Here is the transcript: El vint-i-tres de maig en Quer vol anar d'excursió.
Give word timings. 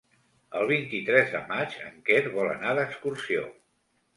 El 0.59 0.63
vint-i-tres 0.71 1.29
de 1.35 1.41
maig 1.53 1.77
en 1.89 2.01
Quer 2.09 2.19
vol 2.39 2.51
anar 2.55 2.73
d'excursió. 2.81 3.45